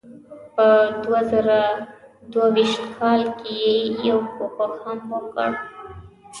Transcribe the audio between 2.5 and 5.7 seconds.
ویشت کال کې یې یو کوښښ هم وکړ.